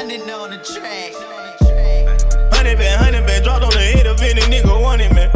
[0.00, 1.12] London on the track.
[2.56, 5.28] Honey been, honey been, dropped on the head of any nigga want it, man.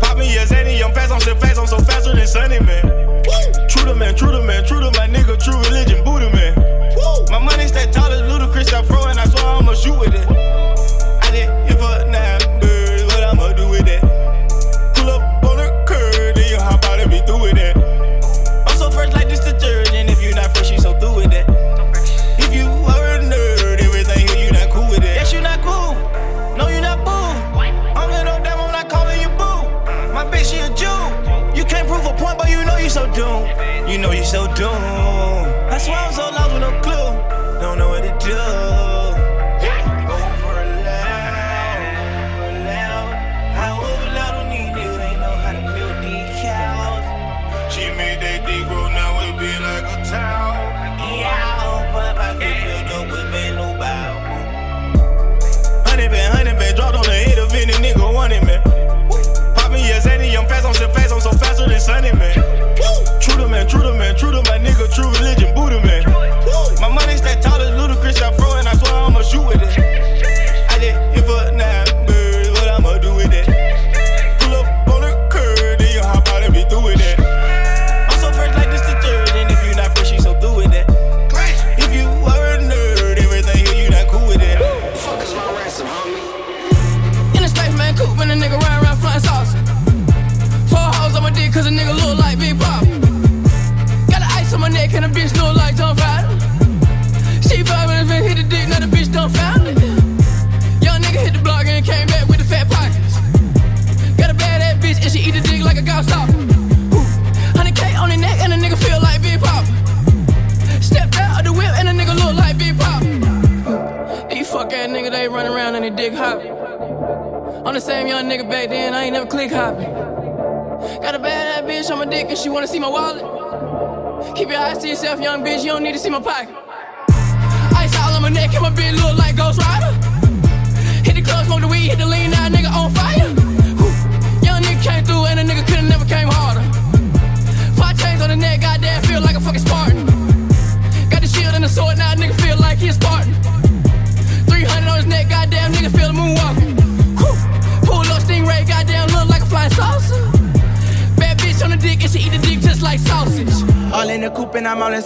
[0.00, 2.80] Pop me yes, Annie, I'm fast, I'm so fast, I'm so faster than Sunny, man.
[3.68, 6.56] True to man, true to man, true to my nigga, true religion, Buddha man.
[7.28, 10.24] My money stay tall as Ludacris, I throw and I swear I'ma shoot with it.
[10.24, 14.00] I did it for nine birds, what I'ma do with that?
[14.96, 17.75] Pull up on the curb, then you hop out and be through with that.
[33.88, 35.15] You know you're so doomed.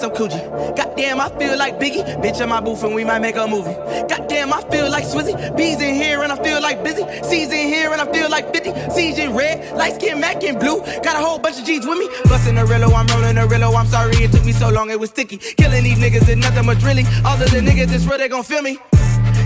[0.01, 0.41] Some coochie.
[0.77, 2.03] Goddamn, I feel like Biggie.
[2.23, 3.75] Bitch in my booth and we might make a movie.
[4.09, 5.35] Goddamn, I feel like Swizzy.
[5.57, 7.05] Bees in here and I feel like busy.
[7.23, 8.73] C's in here and I feel like 50.
[8.95, 10.81] C's in red, light skin, Mac in blue.
[11.05, 12.09] Got a whole bunch of G's with me.
[12.25, 13.75] Bustin' the Rillo, I'm rolling the Rillo.
[13.79, 15.37] I'm sorry it took me so long, it was sticky.
[15.37, 17.07] Killing these niggas is nothing but drilling.
[17.27, 18.79] All of the niggas that's real, they gon' feel me.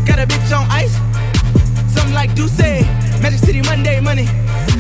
[0.06, 0.94] Got a bitch on ice.
[1.92, 2.58] Something like Duce.
[3.20, 4.26] Magic City Monday money.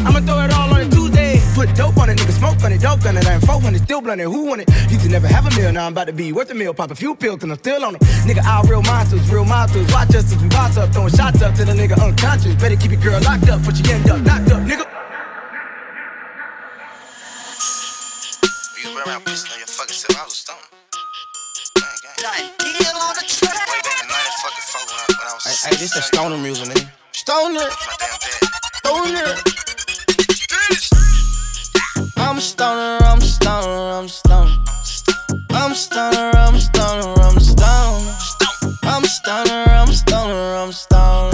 [0.06, 1.13] I'ma throw it all on a Tuesday.
[1.54, 3.24] Put dope on it, nigga, smoke on it, dope on it.
[3.28, 4.26] I'm 400, still blunted.
[4.26, 4.68] Who want it?
[4.90, 6.74] Used to never have a meal, now I'm about to be worth a meal.
[6.74, 8.02] Pop a few pills, and I'm still on them.
[8.26, 9.86] Nigga, all real monsters, real monsters.
[9.92, 12.56] Watch us as we boss up, throwing shots up to the nigga unconscious.
[12.56, 14.82] Better keep your girl locked up, but you end up knocked up, nigga.
[18.82, 20.18] You was around pissing on your fucking self.
[20.20, 20.58] I was stoned.
[21.78, 21.86] Gang,
[22.18, 22.50] gang.
[22.58, 23.54] Deal on the track.
[23.70, 25.44] Way back in 94 when I, when I was.
[25.62, 26.90] Hey, hey, this that stoner music, nigga.
[27.12, 28.42] Stoner, My damn dad.
[28.82, 29.63] stoner.
[32.34, 34.50] I'm a stoner, I'm a stoner, I'm a stoner.
[35.50, 38.10] I'm a stoner, I'm a stoner, I'm a stoner.
[38.82, 41.30] I'm a stoner, I'm a stoner, I'm a stoner.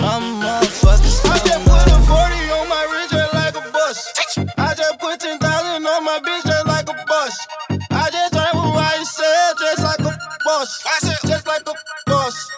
[0.00, 1.34] I'm a motherfucking stoner.
[1.34, 4.12] I just put a 40 on my wrist just like a bus.
[4.58, 7.46] I just put 10,000 on my bitch just like a bus.
[7.92, 10.82] I just drank with YSL just like a boss.
[11.28, 11.74] Just like a
[12.10, 12.50] boss.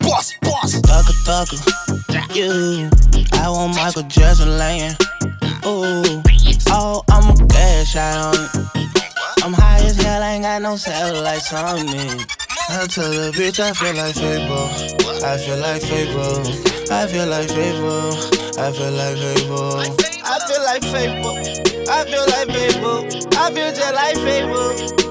[0.00, 0.74] Boss, boss.
[0.82, 2.90] Thugger, thugger, you.
[3.34, 4.96] I want Michael Jackson laying.
[5.64, 6.02] Ooh,
[6.70, 8.50] oh, I'm a cash out on it.
[9.44, 12.24] I'm high as hell, I ain't got no satellites on me.
[12.68, 14.68] I tell the bitch I feel like Fable.
[15.24, 16.42] I feel like Fable.
[16.90, 18.10] I feel like Fable.
[18.58, 19.78] I feel like Fable.
[20.24, 21.38] I feel like Fable.
[21.88, 23.06] I feel like Fable.
[23.38, 25.02] I feel just like Fable.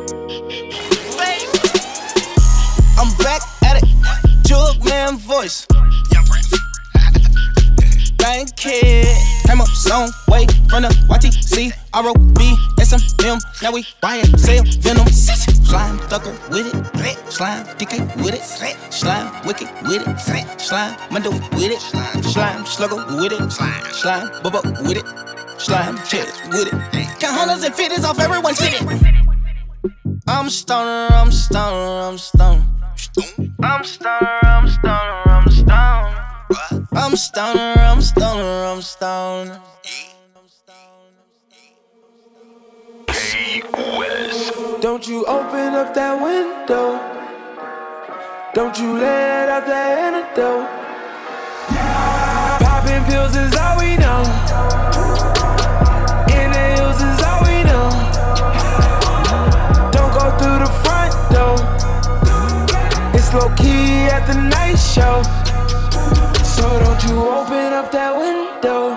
[3.00, 3.89] I'm back at it.
[4.44, 5.65] Jug man voice.
[8.22, 9.08] Thank kid.
[9.48, 13.42] Came up some way from the YTC, SMM.
[13.64, 15.08] Now we buying, sell, venom.
[15.08, 17.32] Slime, thugger with it.
[17.34, 18.44] Slime, DK with it.
[18.94, 20.62] Slime, wicked with it.
[20.62, 21.82] Slime, Mundo with it.
[22.24, 23.52] Slime, slugger with it.
[23.52, 25.60] Slime, bubba with it.
[25.60, 27.20] Slime, chest with it.
[27.20, 28.78] Count hundreds and fifties off everyone's city.
[30.28, 32.64] I'm stoner, I'm stoner, I'm stoner.
[33.64, 36.00] I'm stoner, I'm stoner, I'm stoner.
[36.94, 39.62] I'm stoner, I'm stoner, I'm stoner.
[44.81, 47.00] Don't you open up that window.
[48.53, 50.68] Don't you let out that antidote.
[52.59, 54.21] Popping pills is all we know.
[56.27, 57.88] Inhales is all we know.
[59.94, 61.56] Don't go through the front door.
[63.13, 65.21] It's low key at the night show.
[66.62, 68.94] So don't you open up that window.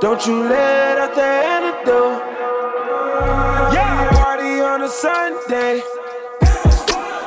[0.00, 2.22] Don't you let out that antidote.
[3.74, 5.82] Yeah, party on a Sunday.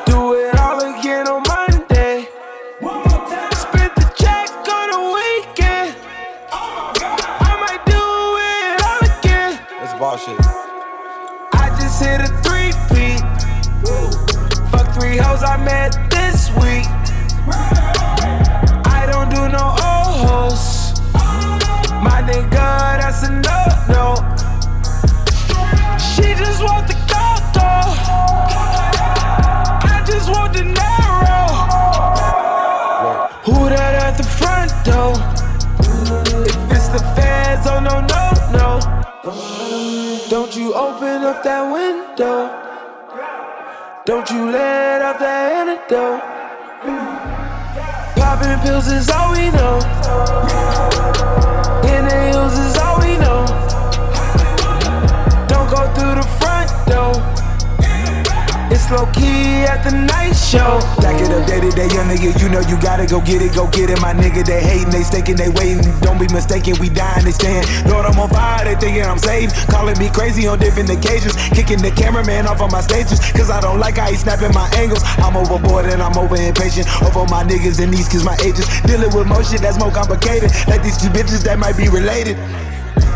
[0.07, 2.29] Do it all again on Monday.
[3.53, 5.95] Spent the check on the weekend.
[6.51, 8.05] I might do
[8.57, 9.51] it all again.
[9.69, 10.39] That's bullshit.
[11.53, 13.21] I just hit a three peat.
[14.71, 16.98] Fuck three hoes I met this week.
[23.89, 24.15] No.
[25.97, 26.95] She just want the
[27.55, 27.89] though.
[29.93, 31.47] I just want the narrow.
[33.45, 35.13] Who that at the front door?
[36.45, 38.23] If it's the feds, oh no, no,
[38.57, 38.69] no.
[40.29, 42.59] Don't you open up that window.
[44.05, 46.21] Don't you let out that antidote.
[48.15, 49.77] Popping pills is all we know.
[51.83, 52.78] Inhales is all we
[58.89, 60.81] Low key at the night show.
[60.97, 62.33] Back it up day to day, young nigga.
[62.41, 64.01] You know you gotta go get it, go get it.
[64.01, 65.85] My nigga, they hating, they staking, they waiting.
[66.01, 67.69] Don't be mistaken, we dying, they stand.
[67.85, 69.53] Lord, I'm on fire, they thinking I'm saved.
[69.69, 71.37] Calling me crazy on different occasions.
[71.53, 73.21] Kicking the cameraman off on my stages.
[73.37, 75.05] Cause I don't like how he snapping my angles.
[75.21, 76.89] I'm overboard and I'm over impatient.
[77.05, 78.65] Over my niggas and these cause my ages.
[78.89, 80.49] Dealing with more shit that's more complicated.
[80.65, 82.41] Like these two bitches that might be related.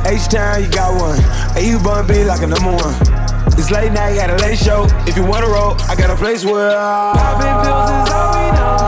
[0.06, 1.18] H Town, you got one.
[1.58, 3.33] And you bun be like a number one.
[3.56, 4.88] It's late now, you got a late show.
[5.08, 8.84] If you wanna roll, I got a place where Popping pills is all we know.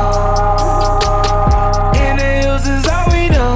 [2.10, 3.56] Inhales is all we know.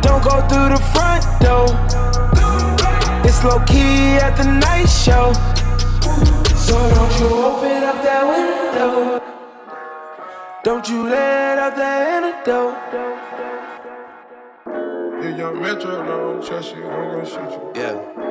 [0.00, 1.66] Don't go through the front door.
[3.24, 5.32] It's low key at the night show.
[6.56, 9.20] So don't you open up that window.
[10.62, 12.74] Don't you let out that antidote.
[15.22, 17.72] Yeah, young Metro, don't trust you, I'm gonna shoot you.
[17.74, 18.29] Yeah.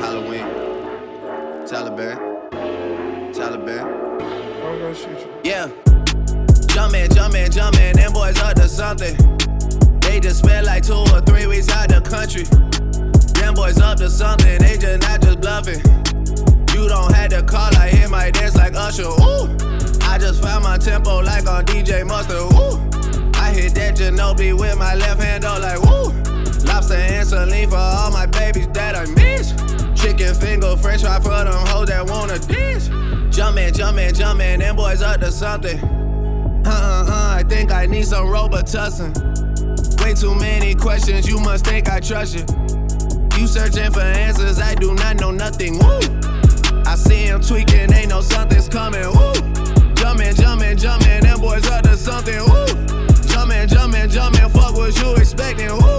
[0.00, 0.46] Halloween.
[1.66, 2.16] Taliban.
[3.32, 3.84] Taliban.
[4.62, 5.28] I'm gonna shoot you.
[5.44, 5.68] Yeah.
[6.68, 9.16] Jumpin', jumpin', jumpin', them boys up to something.
[10.00, 12.44] They just spent like two or three weeks out the country.
[13.40, 15.80] Them boys up to something, they just not just bluffing.
[16.74, 19.04] You don't have to call, I hit my dance like Usher.
[19.04, 19.48] Ooh.
[20.02, 22.52] I just found my tempo like on DJ Mustard.
[22.52, 22.78] Ooh.
[23.40, 26.29] I hit that Ginobili with my left hand, though, like woo.
[26.64, 29.52] Lobster and saline for all my babies that I miss.
[30.00, 32.88] Chicken finger, french fry for them hoes that wanna dish.
[33.34, 35.78] Jumpin', jumpin', jumpin', them boys up to something.
[36.66, 39.12] Uh uh uh, I think I need some Robitussin.
[40.02, 42.44] Way too many questions, you must think I trust you.
[43.38, 45.78] You searching for answers, I do not know nothing.
[45.78, 46.00] Woo!
[46.86, 49.06] I see him tweaking, ain't no something's coming.
[49.06, 49.32] Woo!
[49.94, 52.40] Jumpin', jumpin', jumpin', them boys up to something.
[52.40, 52.66] Woo!
[53.28, 55.72] Jumpin', jumpin', jumpin', fuck what you expecting.
[55.72, 55.98] Woo!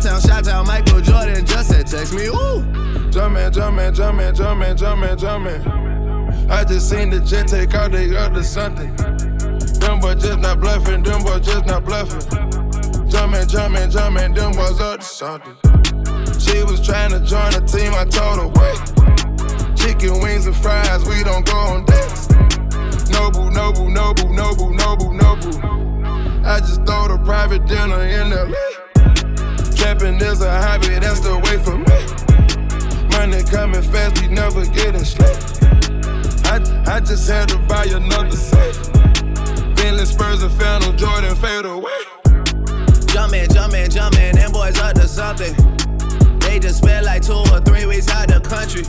[0.00, 2.30] Town, shot town, Michael Jordan just said text me.
[2.30, 2.64] Woo!
[3.10, 6.50] Jumpin', jumpin', jumpin', jumpin', jumpin', jumpin'.
[6.50, 8.96] I just seen the jet take out, they to something.
[8.96, 12.20] Them boys just not bluffing, them boys just not bluffing.
[13.10, 15.56] Jumpin', jumpin', jumpin', them boys up to something.
[16.40, 19.76] She was trying to join the team, I told her wait.
[19.76, 22.30] Chicken wings and fries, we don't go on dates.
[23.10, 25.60] Noble, noble, noble, noble, noble, noble.
[26.46, 28.69] I just throw a private dinner in LA.
[29.80, 32.00] Trapping is a hobby, that's the way for me.
[33.16, 35.40] Money coming fast, we never getting sleep.
[36.44, 38.76] I, I just had to buy another set.
[39.74, 42.02] Bentley Spurs and Phantom Jordan fade away.
[43.08, 45.54] Jumpin', jumpin', jumpin', them boys up to something.
[46.40, 48.82] They just spent like two or three weeks out the country.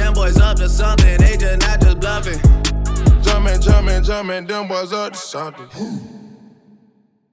[0.00, 2.40] Them boys up to something, they just not just bluffing.
[3.20, 6.19] Jumpin', jumpin', jumpin', them boys up to something.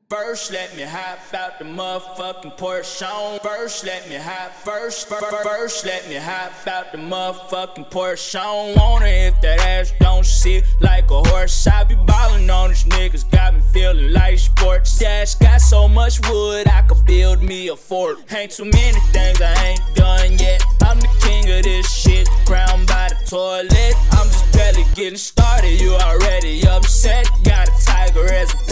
[0.09, 3.41] First, let me hop out the motherfucking Porsche.
[3.41, 4.53] First, let me hop.
[4.53, 9.01] First, first, first, let me hop out the motherfucking Porsche on.
[9.01, 11.67] Her if that ass don't sit like a horse.
[11.67, 14.97] I be ballin' on these niggas, got me feeling like sports.
[14.97, 18.19] Dash got so much wood, I could build me a fort.
[18.31, 20.63] Ain't too many things I ain't done yet.
[20.83, 23.95] I'm the king of this shit, crowned by the toilet.
[24.13, 27.29] I'm just barely getting started, you already upset.
[27.43, 28.66] Got a tiger as a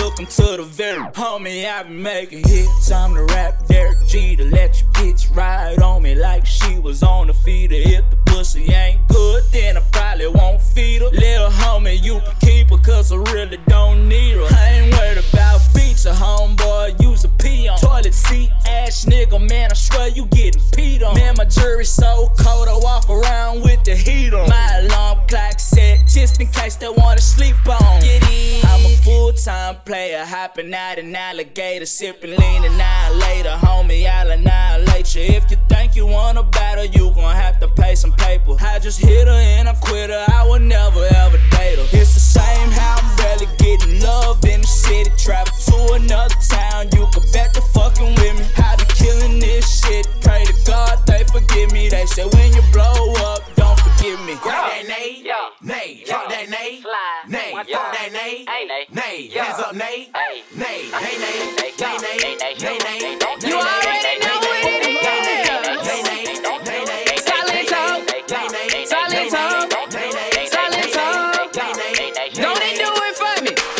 [0.00, 1.70] took him to the very homie.
[1.70, 6.14] I been making hits, I'm the rap Derek Jeter let your bitch ride on me
[6.14, 7.74] like she was on the feeder.
[7.76, 11.10] If the pussy ain't good, then I probably won't feed her.
[11.10, 14.46] Little homie, you can keep her, cause I really don't need her.
[14.50, 17.78] I ain't worried about feature, homeboy, use a pee on.
[17.78, 21.14] Toilet seat ass nigga, man, I swear you getting peed on.
[21.14, 24.48] Man, my jury's so cold, I walk around with the heat on.
[24.48, 28.00] My alarm clock set, just in case they wanna sleep on.
[28.00, 28.20] Get.
[28.64, 33.50] I'm a full time player, hopping out an alligator, sipping lean annihilator.
[33.50, 35.22] Homie, I'll annihilate you.
[35.22, 38.56] If you think you wanna battle, you gon' have to pay some paper.
[38.60, 41.88] I just hit her and I quit her, I would never ever date her.
[41.92, 45.10] It's the same how I'm barely getting love in the city.
[45.16, 48.44] Travel to another town, you can bet the fucking with me.
[48.56, 51.88] I be killing this shit, pray to God they forgive me.
[51.88, 54.34] They say when you blow up, don't forgive me.
[54.42, 55.26] Grab that nade,
[55.62, 56.84] nade, drop that nade,
[57.28, 58.46] nade, fuck that nade,
[58.92, 60.08] nade, hands up nade,
[60.56, 63.79] nade, hey nade, nade, nade, nade, nade, nade,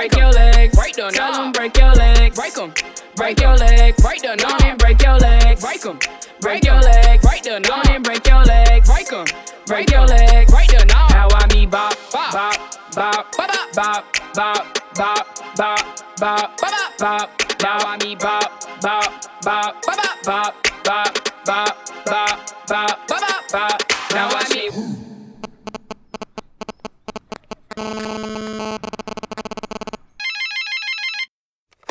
[0.00, 0.74] Break your legs.
[0.74, 1.44] Break the Tell knob.
[1.44, 2.34] 'em break your legs.
[2.34, 2.72] Break 'em.
[3.16, 4.00] Break your legs.
[4.02, 4.62] Break the Go knob.
[4.64, 5.60] and break your legs.
[5.60, 5.98] Break 'em.
[6.40, 7.22] Break your legs.
[7.22, 7.86] Break the Go knob.
[7.86, 8.88] and break your legs.
[8.88, 9.26] Break 'em.
[9.66, 10.50] Break your legs.
[10.50, 11.10] Break the knob.
[11.10, 12.32] Now I me bop, Bop.
[12.32, 12.56] bop,
[12.94, 14.04] bop, Bop, bop,
[14.34, 14.64] bop,
[14.96, 15.26] bop,
[15.58, 15.76] bop,
[16.16, 17.30] bop, Bop, bop.
[17.60, 19.04] Now I me bop, bop,
[19.42, 20.54] bop, Bop, bop,
[20.84, 21.14] bop,
[21.44, 21.76] bop,
[22.06, 23.89] bop, bop, bop, Bop, bop.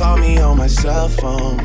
[0.00, 1.58] Call me on my cell phone.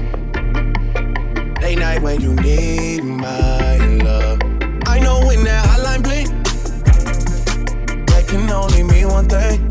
[1.62, 4.42] Late night when you need my love.
[4.86, 6.28] I know when that hotline blink,
[8.08, 9.62] that can only mean one thing.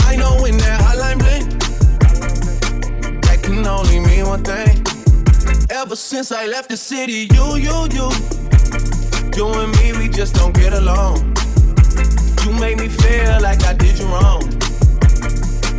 [0.00, 1.48] I know when that hotline blink,
[3.22, 4.84] that can only mean one thing.
[5.70, 8.10] Ever since I left the city, you, you, you,
[9.34, 11.34] you and me, we just don't get along.
[12.44, 14.59] You make me feel like I did you wrong.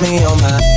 [0.00, 0.75] mommy on my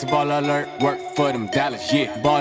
[0.00, 0.68] it's a ball alert.
[0.80, 2.16] Work for them dollars, yeah.
[2.22, 2.37] Ballin'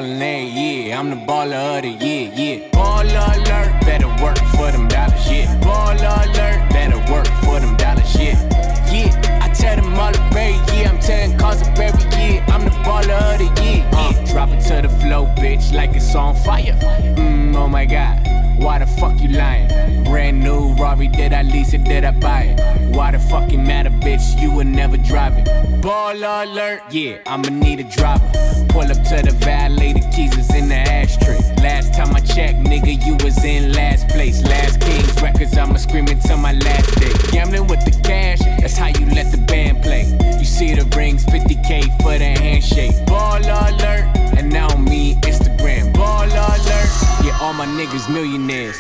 [21.68, 21.84] lease it?
[21.84, 22.96] Did I buy it?
[22.96, 24.40] Why the fucking matter, bitch?
[24.42, 25.82] You would never drive it.
[25.82, 28.26] Ball alert, yeah, I'ma need a driver.
[28.70, 31.38] Pull up to the valet, the keys is in the ashtray.
[31.62, 34.44] Last time I checked, nigga, you was in last place.
[34.44, 37.14] Last Kings records, I'ma scream until my last day.
[37.32, 40.06] Gambling with the cash, that's how you let the band play.
[40.40, 42.94] You see the rings, 50k for the handshake.
[43.06, 44.06] Ball alert,
[44.38, 45.94] and now me Instagram.
[45.94, 46.90] Ball alert,
[47.24, 48.78] yeah, all my niggas millionaires.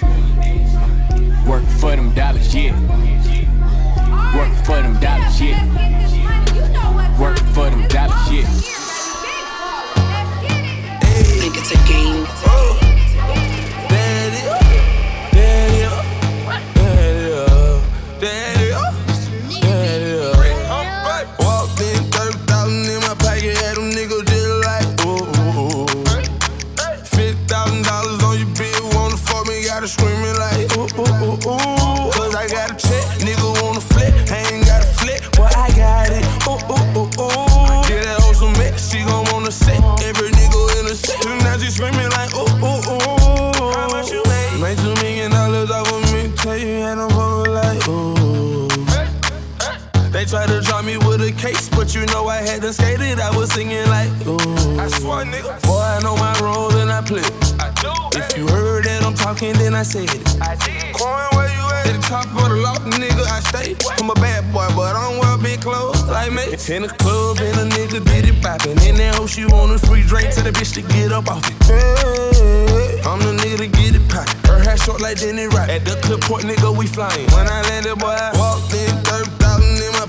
[1.47, 2.73] Work for them dollars, yeah.
[4.35, 5.63] Work for them dollars, yeah.
[7.17, 8.45] Work for them dollars, yeah.
[11.39, 12.96] Think it's a game.
[52.07, 53.19] Know I hadn't skated.
[53.19, 54.37] I was singing like, ooh.
[54.79, 55.61] I swear, nigga.
[55.63, 57.23] Boy, I know my role and I play.
[57.59, 57.91] I do.
[58.17, 60.21] If you heard that I'm talking, then I said it.
[60.41, 60.93] I did.
[60.95, 61.87] Coin, where you at?
[61.87, 63.75] At the top of the loft, nigga, I stay.
[63.99, 66.43] I'm a bad boy, but I don't wear big clothes like me.
[66.73, 68.77] In the club, and a nigga did it poppin'.
[68.83, 71.45] In that hoe, she want a free drink to the bitch to get up off
[71.47, 71.55] it.
[71.63, 74.49] Hey, I'm the nigga to get it poppin'.
[74.49, 75.69] Her hair short like Jenny Rock.
[75.69, 77.29] At the clip port, nigga, we flyin'.
[77.31, 80.07] When I landed, boy, I walked in 30,000 in my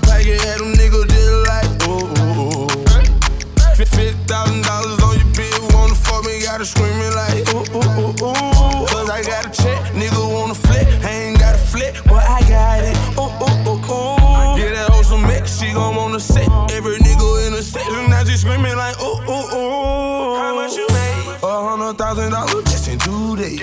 [3.99, 5.59] Fifty thousand dollars on your bill.
[5.75, 8.87] wanna fuck me, gotta screaming like ooh ooh ooh ooh.
[8.87, 12.39] Cause I got a check, nigga wanna flip, I ain't got a flip, but I
[12.47, 12.95] got it.
[13.19, 14.55] Ooh ooh ooh ooh.
[14.55, 17.85] Yeah, that hoe some mix, she gon' wanna set every nigga in the set.
[17.91, 20.35] And Now she screaming like ooh ooh ooh.
[20.39, 21.39] How much you made?
[21.43, 23.59] A hundred thousand dollars, just in two days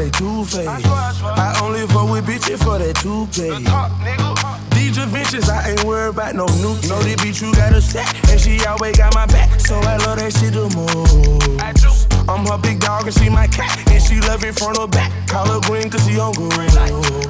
[0.00, 0.66] they two faced.
[0.66, 3.52] I only fuck with bitches for that two pay.
[4.74, 6.74] These adventures, I ain't worried about no new.
[6.88, 9.60] Know this bitch you got a set, and she always got my back.
[9.60, 12.09] So I love that shit the most.
[12.30, 15.10] I'm her big dog and she my cat, and she love it front or back.
[15.26, 16.52] Call her green cause she on good.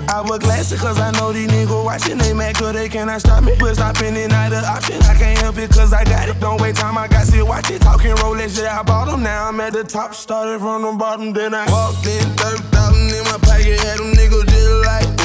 [0.09, 2.19] I wear glasses cause I know these niggas watching.
[2.19, 3.55] They mad cause they cannot stop me.
[3.59, 5.01] But stopping it not an option.
[5.03, 6.39] I can't help it cause I got it.
[6.39, 7.81] Don't wait time, I got to watch it.
[7.81, 9.23] Talking Rolex, yeah, I bought them.
[9.23, 11.33] Now I'm at the top, started from the bottom.
[11.33, 13.81] Then I walked in, 30,000 in my pocket.
[13.81, 15.21] Had them niggas just like,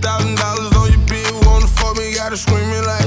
[0.00, 2.97] thousand dollars on your bill, wanna fuck me, gotta screaming like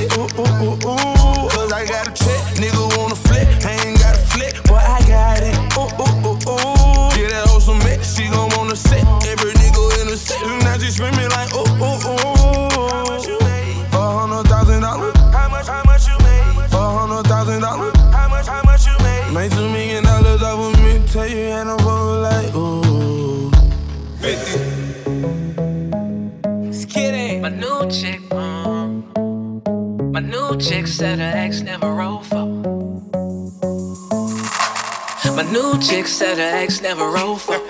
[35.72, 37.54] new chick said her ex never rolled for.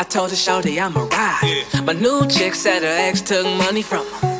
[0.00, 1.64] I told her, Shorty, I'm a ride.
[1.84, 4.33] My new chick said her ex took money from her.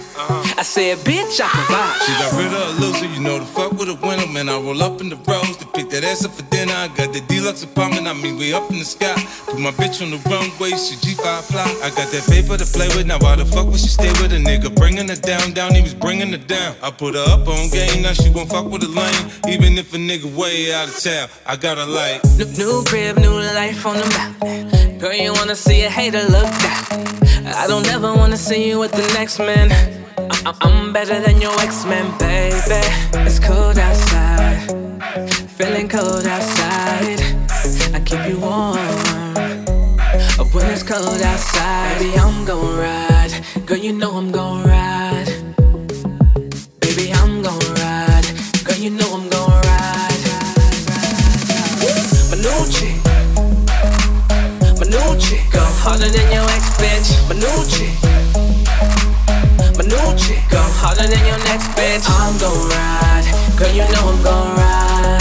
[0.56, 1.98] I said, bitch, I provide.
[2.06, 4.48] She got rid of a loser, you know the fuck with a winner, man.
[4.48, 6.72] I roll up in the rose to pick that ass up for dinner.
[6.72, 9.14] I got the deluxe apartment, I mean, way up in the sky.
[9.46, 11.66] Put my bitch on the runway, she G5 fly.
[11.82, 14.32] I got that paper to play with, now why the fuck would she stay with
[14.32, 14.74] a nigga?
[14.74, 16.76] Bringing her down, down, he was bringing her down.
[16.82, 19.26] I put her up on game, now she won't fuck with a lane.
[19.48, 22.22] Even if a nigga way out of town, I got her like.
[22.38, 24.73] New, new crib, new life on the mountain.
[25.04, 27.54] Girl, you wanna see a hater look down.
[27.62, 29.70] I don't ever wanna see you with the next man.
[30.46, 32.80] I- I'm better than your ex-man, baby.
[33.26, 34.62] It's cold outside,
[35.58, 37.20] feeling cold outside.
[37.92, 38.78] I keep you warm
[40.54, 41.98] when it's cold outside.
[41.98, 43.34] Baby, I'm gon' ride.
[43.66, 45.30] Girl, you know I'm gon' ride.
[46.80, 48.26] Baby, I'm gon' ride.
[48.64, 49.28] Girl, you know I'm
[55.84, 57.12] harder than your ex bitch.
[57.28, 57.92] My new chick.
[59.76, 62.04] My new chick go harder than your next bitch.
[62.08, 63.26] I'm gon' ride,
[63.58, 63.68] girl.
[63.68, 65.20] You know I'm gon' ride.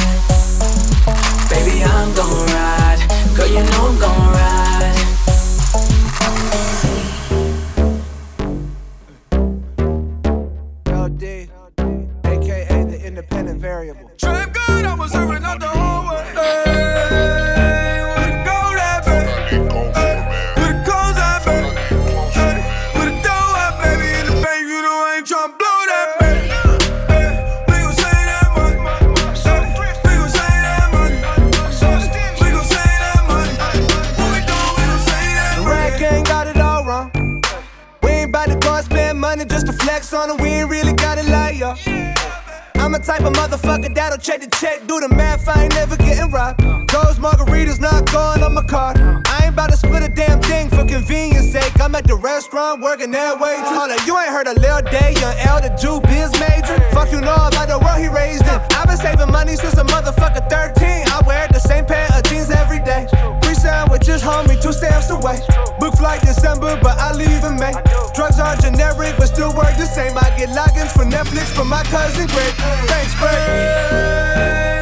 [1.52, 3.02] Baby, I'm gon' ride,
[3.36, 3.48] girl.
[3.48, 4.96] You know I'm gon' ride.
[10.88, 11.24] LD,
[12.24, 14.10] aka the independent variable.
[14.18, 15.73] Trap good, I was serving out the
[44.24, 45.48] check the check, do the math.
[45.50, 46.62] I ain't never getting robbed.
[46.90, 48.98] Those margaritas not going on my card.
[49.28, 51.80] I ain't about to split a damn thing for convenience sake.
[51.80, 53.60] I'm at the restaurant working that way.
[53.60, 56.80] Hold up, you ain't heard a Lil Day, young L, the Jew biz major.
[56.96, 58.60] Fuck you know about the world he raised in.
[58.80, 61.12] I've been saving money since a motherfucker 13.
[61.12, 63.08] I wear the same pair of jeans every day.
[63.44, 65.44] Free sandwiches, homie, two stamps away.
[65.80, 67.76] Book flight December, but I leave in May.
[68.62, 70.18] Generic, but still work the same.
[70.18, 72.54] I get logins for Netflix from my cousin Greg.
[72.88, 74.73] Thanks, Greg.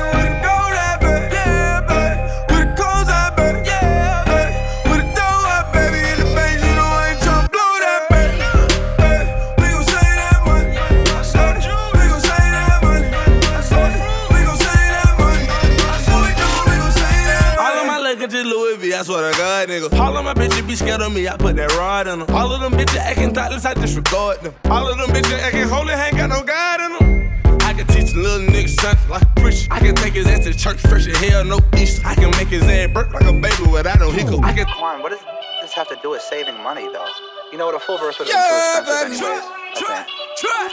[19.02, 20.00] I swear to God, nigga.
[20.00, 22.30] All of my bitches be scared of me, I put that rod in them.
[22.36, 24.54] All of them bitches acting thoughtless, I disregard them.
[24.66, 27.60] All of them bitches acting holy, ain't got no God in them.
[27.62, 29.68] I can teach a little nigga something like a preacher.
[29.72, 32.06] I can take his ass to church fresh as hell, no Easter.
[32.06, 34.44] I can make his ass burp like a baby without no hiccup.
[34.46, 34.68] I can.
[34.68, 35.22] On, what does
[35.64, 37.08] this have to do with saving money, though?
[37.52, 39.16] You know what a full verse would have Yeah, been too baby.
[39.18, 40.06] expensive anyways.
[40.38, 40.70] Try,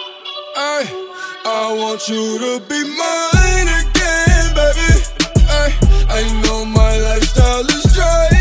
[0.55, 0.85] Ay,
[1.47, 5.18] I want you to be mine again, baby.
[6.11, 8.38] I know my lifestyle is driving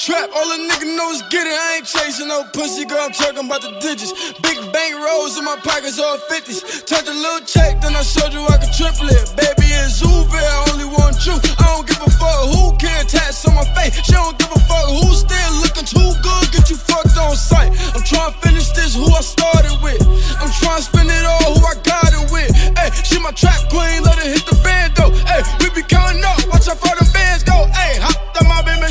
[0.00, 0.32] trap.
[0.32, 1.52] All a nigga know is get it.
[1.52, 3.04] I ain't chasing no pussy, girl.
[3.04, 4.32] I'm talking about the digits.
[4.40, 6.88] Big bank rolls in my pockets, all 50s.
[6.88, 9.28] Touch a little check, then I showed you I could triple it.
[9.36, 11.36] Baby, it's Uber, I only want you.
[11.36, 13.92] I don't give a fuck who can tats on my face.
[14.00, 16.44] She don't give a fuck who still looking too good.
[16.48, 17.76] Get you fucked on sight.
[17.92, 20.00] I'm trying to finish this, who I started with.
[20.40, 22.48] I'm trying to spend it all, who I got it with.
[22.72, 25.12] Hey, she my trap queen, let her hit the band though.
[25.28, 27.68] Hey, we be counting up, watch how far the bands go.
[27.76, 28.00] Hey,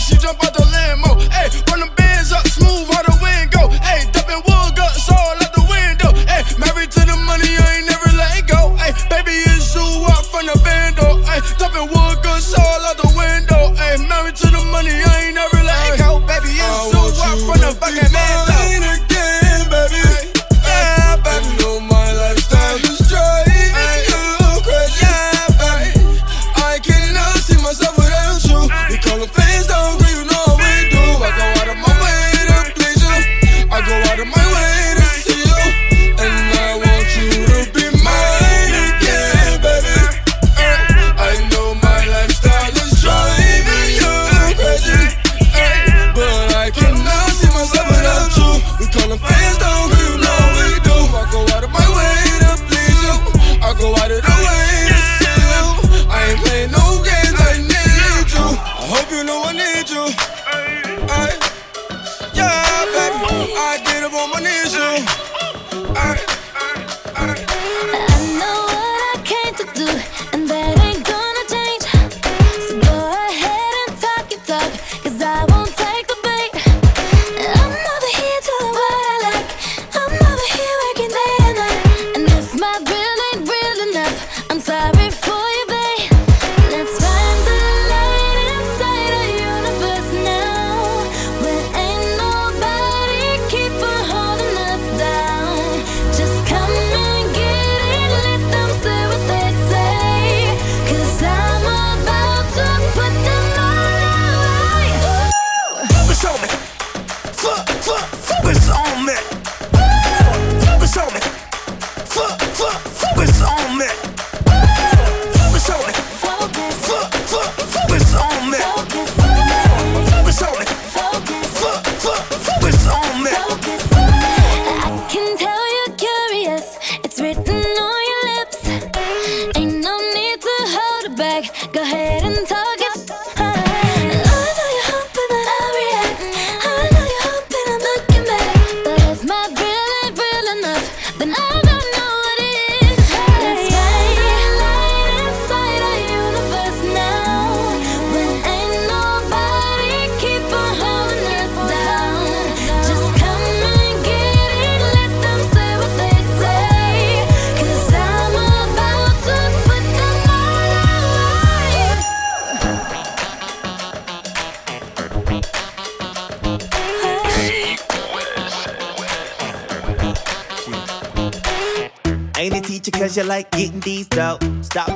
[0.09, 1.08] she jump out the limo.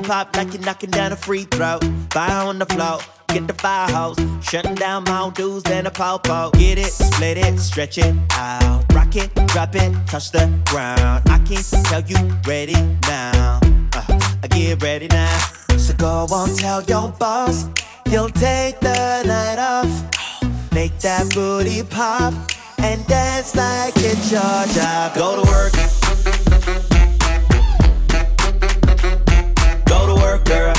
[0.03, 1.79] Pop like you're knocking down a free throw.
[2.11, 4.17] Fire on the floor, get the fire hose.
[4.41, 6.51] Shutting down Mount Dews and a popo.
[6.51, 8.83] Get it, split it, stretch it out.
[8.93, 11.23] Rock it, drop it, touch the ground.
[11.29, 12.75] I can't tell you ready
[13.07, 13.59] now.
[13.93, 15.37] Uh, I get ready now.
[15.77, 17.67] So go on, tell your boss.
[18.07, 19.91] He'll take the night off.
[20.73, 22.33] Make that booty pop
[22.79, 25.15] and dance like it's your job.
[25.15, 26.02] Go to work.
[30.45, 30.73] Girl.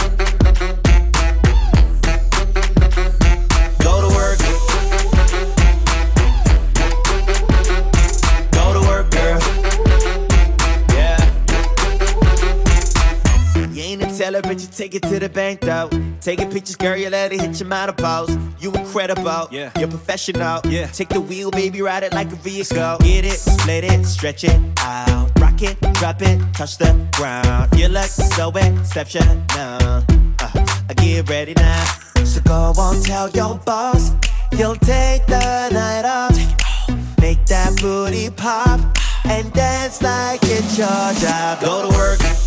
[3.83, 4.39] Go to work.
[8.53, 9.41] Go to work, girl.
[10.95, 11.19] Yeah.
[13.73, 15.89] You ain't a teller, but you take it to the bank, though.
[16.21, 18.37] Taking pictures, girl, you let it hit your menopause.
[18.61, 19.71] You incredible, yeah.
[19.79, 20.87] You're professional, yeah.
[20.87, 22.99] Take the wheel, baby, ride it like a vehicle.
[23.01, 25.44] Get it, split it, stretch it out.
[25.65, 27.71] It, drop it, touch the ground.
[27.79, 29.43] You look so exceptional.
[29.53, 30.03] Uh,
[30.91, 31.85] I get ready now.
[32.23, 34.11] So go on, tell your boss.
[34.53, 36.37] you'll take the night off.
[37.19, 38.79] Make that booty pop
[39.25, 41.63] and dance like it's your job.
[41.63, 42.44] Go to work.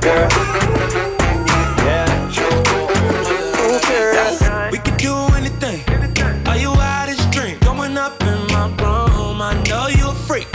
[0.00, 0.28] girl.
[1.86, 2.30] Yeah.
[4.70, 5.80] We can do anything.
[6.46, 7.08] Are you out
[7.96, 9.42] up in my room.
[9.42, 10.48] I know you a freak.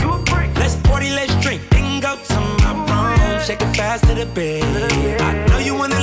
[0.56, 1.62] Let's party, let's drink.
[1.70, 3.40] Then go to my room.
[3.42, 4.26] Shake it fast to the.
[5.22, 6.00] I know you wanna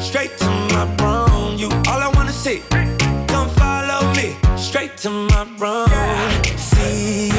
[0.00, 1.58] straight to my room.
[1.58, 2.62] You all I wanna see.
[3.32, 5.88] Come follow me straight to my room.
[6.56, 7.33] See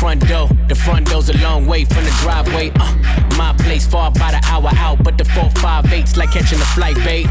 [0.00, 0.48] front door.
[0.66, 2.72] The front door's a long way from the driveway.
[2.74, 2.88] Uh,
[3.36, 6.68] my place far by the hour out, but the four five eight's like catching a
[6.74, 7.26] flight, Bait,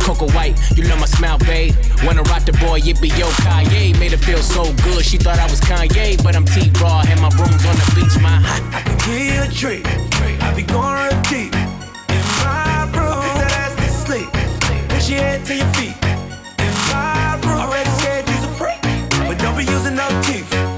[0.00, 1.74] Coco White, you love my smile, babe.
[2.04, 3.98] Wanna rock the boy, it be yo Kanye.
[3.98, 7.18] Made her feel so good, she thought I was Kanye, but I'm T Raw and
[7.22, 8.16] my room's on the beach.
[8.20, 9.86] My hot, I can give you a treat.
[10.44, 13.16] I be going real deep in my room.
[13.16, 14.28] Put that ass to sleep.
[14.92, 15.96] Push your head to your feet
[16.60, 17.64] in my room.
[17.64, 18.80] Already said you's a freak,
[19.26, 20.69] but don't be using no teeth.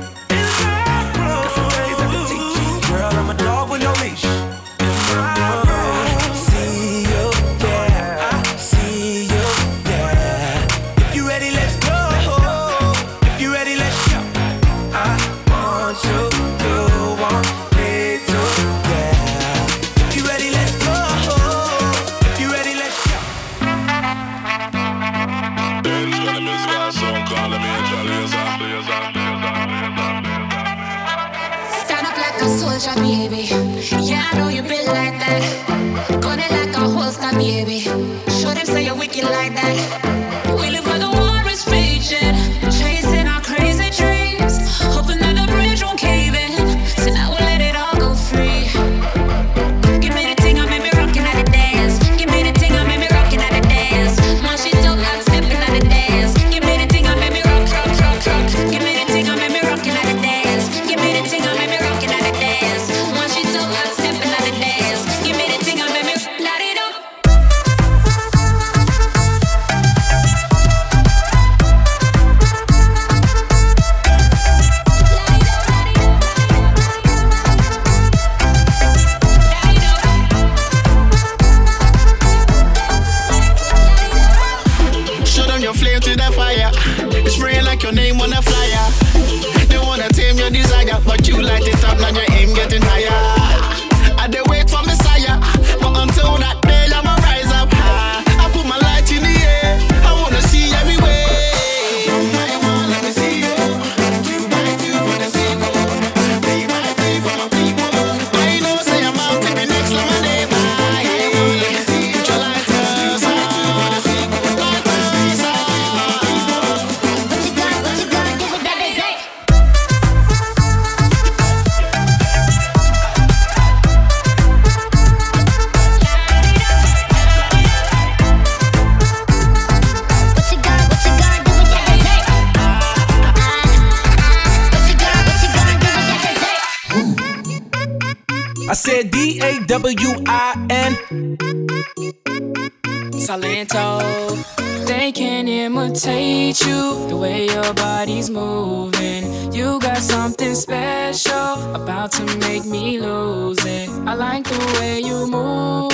[155.12, 155.90] you move,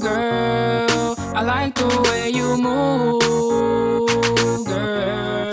[0.00, 1.14] girl.
[1.38, 3.20] I like the way you move,
[4.66, 5.52] girl.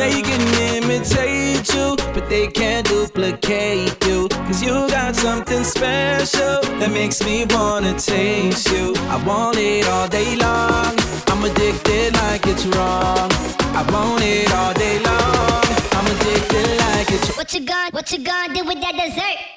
[0.00, 0.42] They can
[0.74, 4.28] imitate you, but they can't duplicate you.
[4.46, 8.94] Cause you got something special that makes me wanna taste you.
[9.14, 10.92] I want it all day long.
[11.30, 13.30] I'm addicted like it's wrong.
[13.78, 15.64] I want it all day long.
[15.96, 19.51] I'm addicted like it's What you gonna, what you gonna do with that dessert?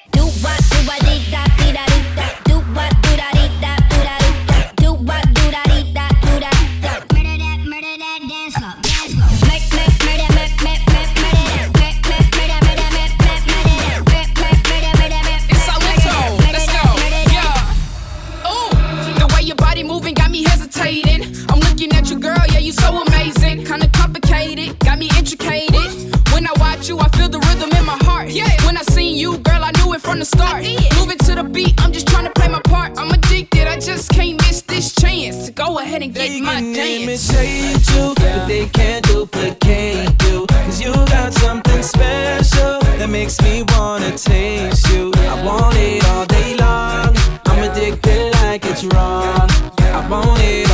[30.16, 30.62] from the start.
[30.98, 32.98] Moving to the beat, I'm just trying to play my part.
[32.98, 36.54] I'm addicted, I just can't miss this chance to go ahead and get they my
[36.54, 37.30] can dance.
[37.32, 40.46] imitate you, but they can't duplicate you.
[40.48, 45.12] Cause you got something special that makes me wanna taste you.
[45.16, 47.14] I want it all day long.
[47.46, 49.48] I'm addicted like it's wrong.
[49.78, 50.65] I want it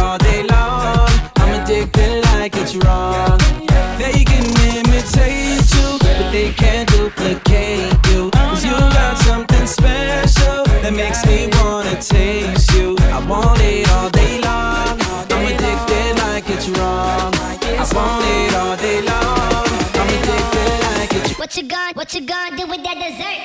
[21.53, 23.41] What you gonna, what you gonna do with that dessert?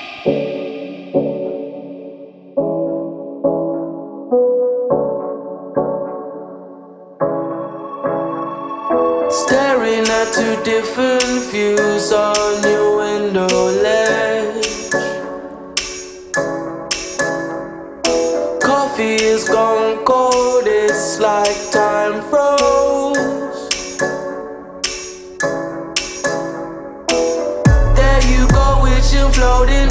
[9.29, 13.45] Staring at two different views on your window
[13.83, 14.89] ledge.
[18.61, 21.66] Coffee is gone cold, it's like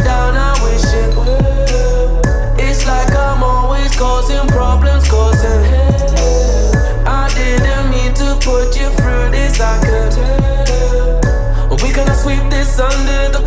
[0.07, 1.11] down, I wish it.
[2.67, 5.63] It's like I'm always causing problems, causing.
[7.23, 10.15] I didn't mean to put you through this, I could.
[11.83, 13.46] We gonna sweep this under the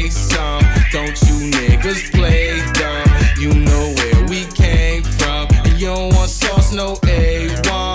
[0.00, 0.62] say some.
[0.92, 3.08] Don't you niggas play dumb?
[3.38, 7.90] You know where we came from, and you don't want sauce, no A1.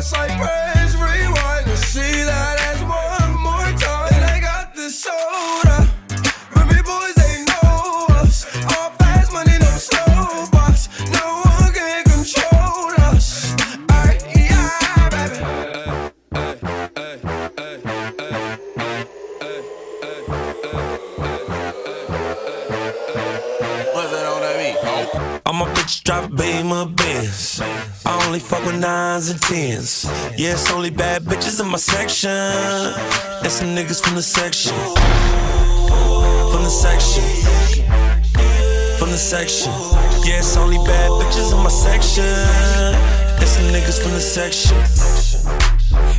[0.00, 0.57] Cypress
[29.18, 30.04] nines and tens.
[30.36, 32.30] Yeah, it's only bad bitches in my section.
[33.42, 34.76] That's some niggas from the section.
[36.52, 37.24] From the section.
[38.98, 39.72] From the section.
[40.24, 42.24] Yeah, it's only bad bitches in my section.
[43.38, 44.76] That's some niggas from the section.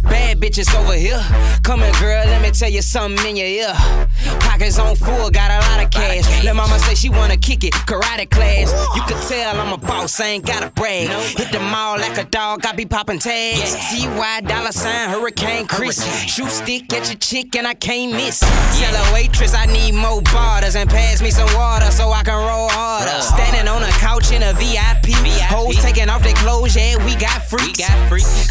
[0.04, 1.24] Bad bitches over here.
[1.64, 4.09] Come here, girl, let me tell you something in your ear.
[4.40, 6.26] Pockets on full, got a lot of cash.
[6.44, 8.72] Let mama say she wanna kick it, karate class.
[8.96, 11.10] You could tell I'm a boss, I ain't gotta brag.
[11.38, 13.76] Hit the mall like a dog, I be popping tags.
[13.92, 16.04] TY dollar sign, Hurricane Chris.
[16.26, 18.40] Shoot stick, catch a chick, and I can't miss.
[18.40, 22.36] Tell a waitress I need more bottles and pass me some water so I can
[22.36, 23.22] roll harder.
[23.22, 25.10] Standing on a couch in a VIP.
[25.50, 27.80] Hoes taking off their clothes, yeah, we got freaks.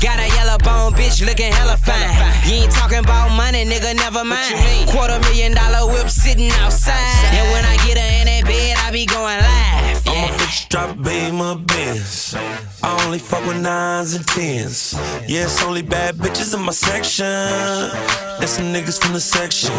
[0.01, 2.11] Got a yellow bone bitch looking hella fine.
[2.49, 4.89] You ain't talking about money, nigga, never mind.
[4.91, 6.95] Quarter million dollars dollar whip sitting outside.
[7.33, 10.09] And when I get her in that bed, I be going live.
[10.09, 12.35] I'm a bitch drop beam of Benz.
[12.83, 14.95] I only fuck with nines and tens.
[15.27, 17.27] Yeah, it's only bad bitches in my section.
[17.27, 19.75] And some niggas from the section.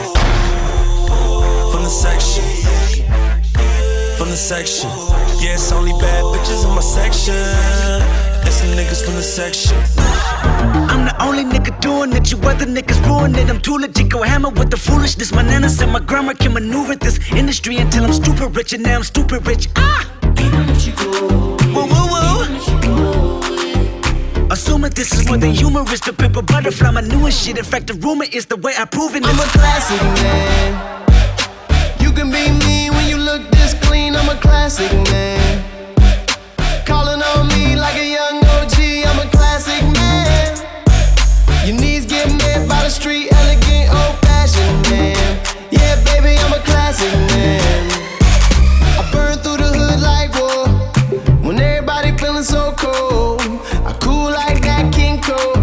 [1.71, 2.43] From the section.
[4.17, 4.89] From the section.
[5.41, 8.28] Yeah, it's only bad bitches in my section.
[8.49, 9.77] And some niggas from the section.
[10.89, 12.31] I'm the only nigga doing it.
[12.31, 13.47] You other niggas ruin it.
[13.47, 14.09] I'm too legit.
[14.09, 15.31] Go hammer with the foolishness.
[15.31, 18.95] My nana said my grandma can maneuver this industry until I'm stupid rich, and now
[18.95, 19.67] I'm stupid rich.
[19.75, 20.03] Ah!
[21.75, 22.47] Whoa, whoa, whoa.
[24.49, 27.55] Assuming this is more than humorous, the paper butterfly, my newest shit.
[27.59, 29.23] In fact, the rumor is the way I prove it.
[29.27, 30.73] I'm a classic man.
[31.99, 34.15] You can be me when you look this clean.
[34.15, 35.78] I'm a classic man.
[42.89, 45.15] Street, elegant, old fashioned man.
[45.69, 47.91] Yeah, baby, I'm a classic man.
[48.97, 50.67] I burn through the hood like war.
[51.45, 53.41] When everybody feeling so cold,
[53.85, 55.57] I cool like that King Cole.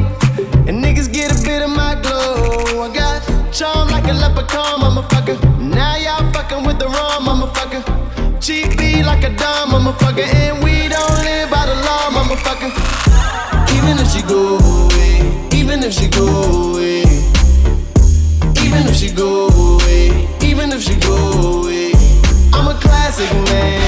[0.69, 2.83] And niggas get a bit of my glow.
[2.83, 3.23] I got
[3.53, 5.37] charm like a leprechaun, motherfucker.
[5.59, 7.83] Now y'all fucking with the wrong motherfucker.
[8.41, 10.23] Cheap like a dumb motherfucker.
[10.23, 12.71] And we don't live by the law, motherfucker.
[13.77, 16.66] Even if she go away, even if she go away,
[19.17, 21.17] go away, even if she go
[21.63, 21.93] away,
[22.53, 23.86] I'm a classic man.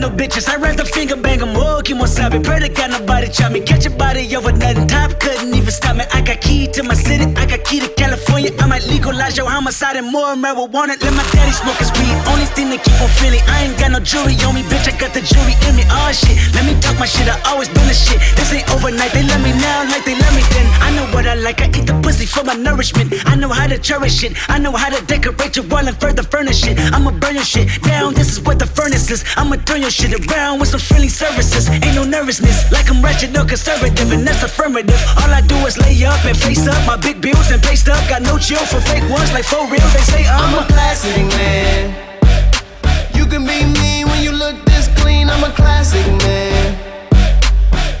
[0.00, 0.48] Subliminal bitches.
[0.48, 1.40] I rather finger bang.
[1.42, 2.42] Oh, keep wasabi.
[2.42, 3.60] Pray to God nobody chop me.
[3.60, 4.86] Catch your body over nothing.
[4.86, 6.04] Top couldn't even stop me.
[6.12, 7.24] I got key to my city.
[7.36, 8.50] I got key to California.
[8.58, 11.00] I might legalize your homicide and more marijuana.
[11.00, 12.14] Let my daddy smoke his weed.
[12.28, 13.40] Only thing that keep on feeling.
[13.46, 14.90] I ain't got no jewelry on me, bitch.
[14.90, 15.84] I got the jewelry in me.
[15.88, 16.36] Oh shit.
[16.54, 17.28] Let me talk my shit.
[17.28, 18.18] I always been the shit.
[18.36, 19.12] This ain't overnight.
[19.12, 20.66] They love me now like they love me then.
[20.82, 21.60] I know what I like.
[21.62, 23.14] I eat the pussy for my nourishment.
[23.26, 24.36] I know how to cherish it.
[24.48, 26.78] I know how to decorate your wall and further furnish it.
[26.92, 28.14] I'ma burn your shit down.
[28.14, 29.24] This is what the furnace is.
[29.36, 31.68] I'ma turn your shit around with some friendly services.
[31.68, 32.70] Ain't no nervousness.
[32.72, 34.96] Like I'm wretched or conservative, and that's affirmative.
[35.20, 38.00] All I do is lay up and face up my big bills and paste up.
[38.08, 39.88] Got no chill for fake ones like for real.
[39.92, 41.92] They say I'm, I'm a classic man.
[43.14, 45.28] You can be me when you look this clean.
[45.28, 46.78] I'm a classic man.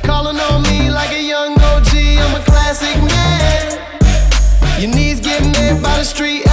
[0.02, 1.92] Calling on me like a young OG.
[1.92, 4.80] I'm a classic man.
[4.80, 6.46] Your knees get met by the street,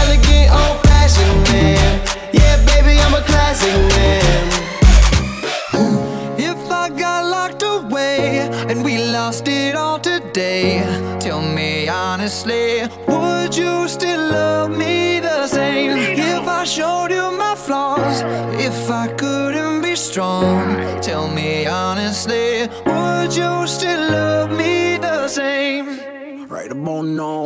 [16.78, 18.21] showed you my flaws,
[18.67, 25.88] if I couldn't be strong, tell me honestly, would you still love me the same?
[26.47, 27.45] Right about now.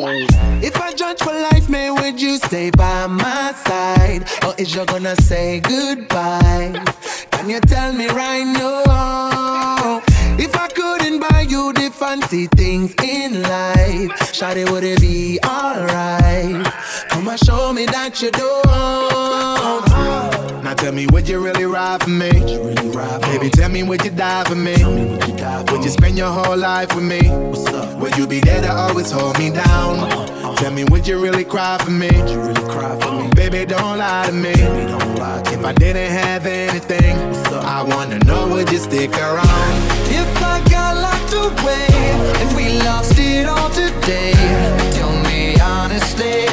[0.61, 4.27] If I judge for life, man, would you stay by my side?
[4.45, 6.73] Or is you gonna say goodbye?
[7.31, 10.10] Can you tell me right now?
[11.21, 16.65] If I couldn't buy you the fancy things in life, Shawty, would it be alright?
[17.09, 18.65] Come and show me that you don't.
[20.63, 22.31] Now tell me, would you really ride for me?
[22.31, 24.73] Really ride for Baby, tell me, would you die for me?
[25.71, 27.21] Would you spend your whole life with me?
[27.99, 29.99] Would you be there to always hold me down?
[29.99, 30.55] Uh-huh, uh-huh.
[30.55, 32.09] Tell me, would you really cry for me?
[32.31, 33.29] You really cry for me?
[33.35, 34.53] Baby, don't lie to me.
[34.53, 37.15] If I didn't have anything,
[37.53, 39.73] I wanna know, would you stick around?
[40.09, 40.70] If I
[41.49, 41.87] away.
[42.41, 44.33] And we lost it all today,
[44.93, 46.45] tell me honestly,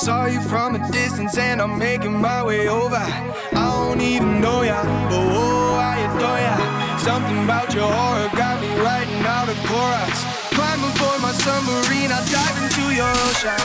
[0.00, 2.96] Saw you from a distance and I'm making my way over.
[2.96, 4.80] I don't even know ya,
[5.12, 6.56] but oh, I adore ya.
[6.96, 10.18] Something about your aura got me writing out a chorus.
[10.56, 13.60] Climb aboard my submarine, I'll dive into your ocean.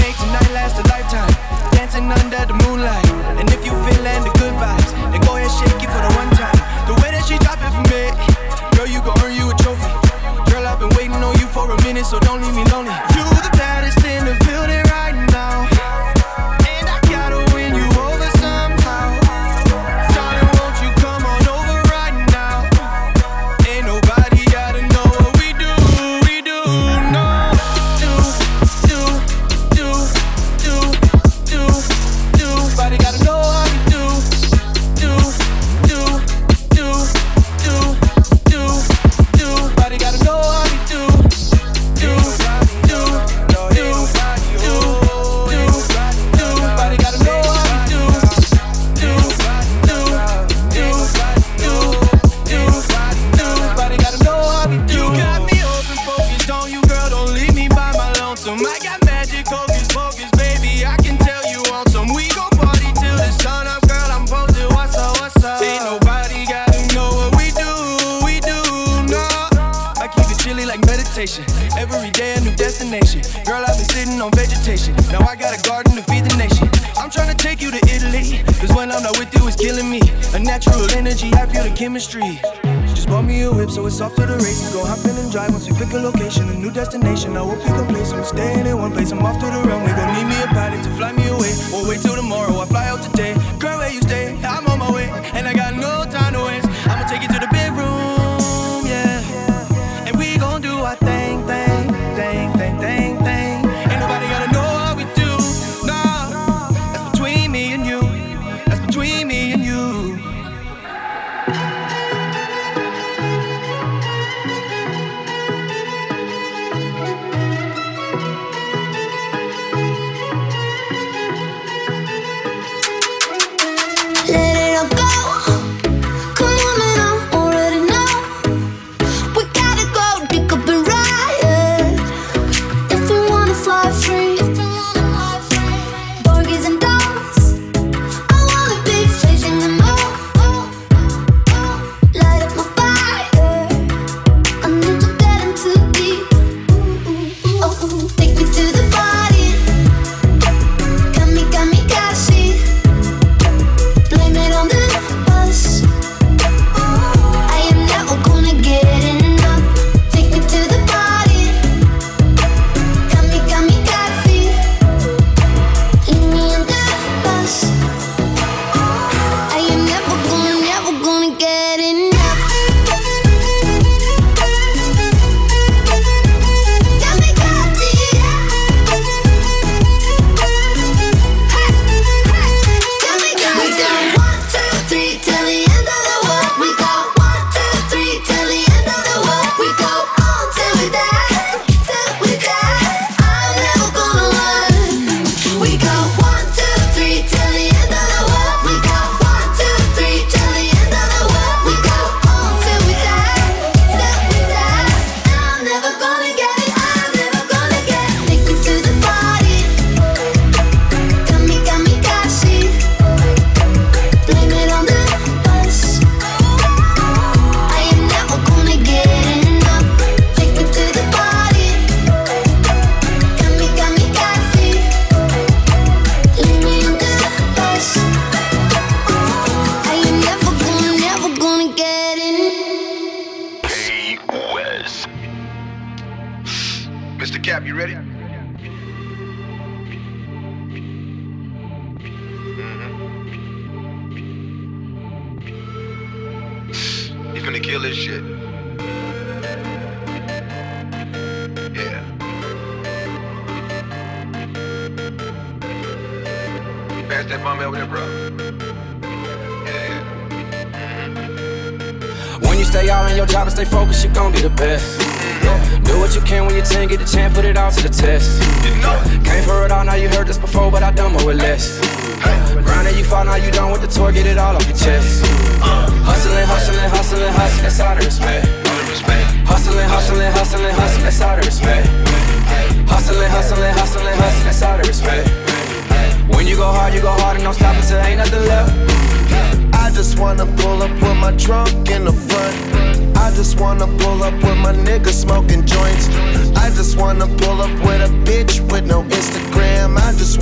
[0.00, 1.34] Make tonight last a lifetime,
[1.72, 3.04] dancing under the moonlight.
[3.36, 4.71] And if you feel and the goodbye.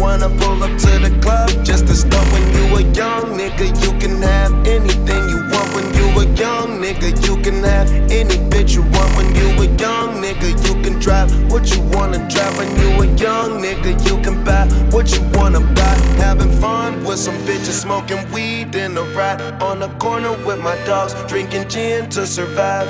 [0.01, 3.69] Wanna pull up to the club just to start when you a young nigga.
[3.85, 7.09] You can have anything you want when you a young nigga.
[7.27, 10.49] You can have any bitch you want when you a young nigga.
[10.67, 13.93] You can drive what you wanna drive when you a young nigga.
[14.09, 15.97] You can buy what you wanna buy.
[16.17, 20.77] Having fun with some bitches smoking weed in the ride on the corner with my
[20.85, 22.89] dogs, drinking gin to survive.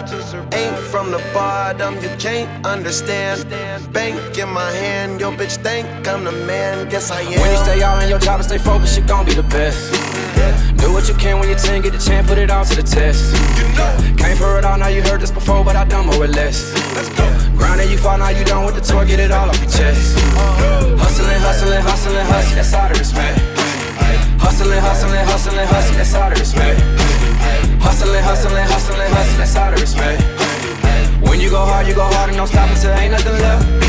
[0.53, 3.49] Ain't from the bottom, you can't understand.
[3.93, 6.89] Bank in my hand, your bitch think I'm the man.
[7.01, 7.41] Yes, I am.
[7.41, 9.89] When you stay all in your job and stay focused, you gon' be the best.
[10.77, 12.85] Do what you can when you're 10, get the chance, put it all to the
[12.85, 13.33] test.
[14.21, 16.61] Came for it all, now you heard this before, but I done more or less.
[17.57, 19.73] Grind and you fall, now you done with the tour, get it all off your
[19.73, 20.13] chest.
[21.01, 23.41] Hustling, hustling, hustling, hustling, that's all the respect.
[24.37, 26.81] Hustling, hustling, hustling, hustling, that's all the respect.
[27.81, 30.21] Hustling, hustling, hustling, hustling, that's all the respect.
[31.25, 33.81] When you go hard, you go hard and don't stop until ain't nothing left.